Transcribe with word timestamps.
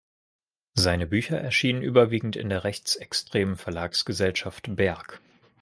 Seine 0.73 1.05
Bücher 1.05 1.37
erscheinen 1.39 1.83
überwiegend 1.83 2.35
in 2.35 2.49
der 2.49 2.63
rechtsextremen 2.63 3.55
Verlagsgesellschaft 3.55 4.75
Berg. 4.75 5.21